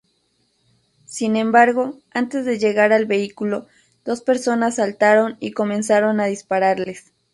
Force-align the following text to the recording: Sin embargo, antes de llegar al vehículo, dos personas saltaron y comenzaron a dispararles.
Sin 1.05 1.35
embargo, 1.35 1.93
antes 2.09 2.43
de 2.43 2.57
llegar 2.57 2.91
al 2.91 3.05
vehículo, 3.05 3.67
dos 4.03 4.21
personas 4.23 4.77
saltaron 4.77 5.37
y 5.39 5.51
comenzaron 5.51 6.19
a 6.19 6.25
dispararles. 6.25 7.11